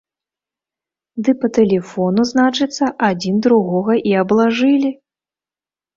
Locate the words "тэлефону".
1.57-2.21